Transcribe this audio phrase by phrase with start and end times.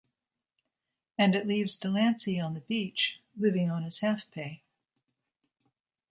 [1.19, 4.63] And it leaves Delancey on the beach, living on his half-pay.